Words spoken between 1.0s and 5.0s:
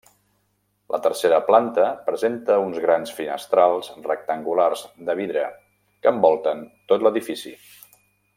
tercera planta presenta uns grans finestrals rectangulars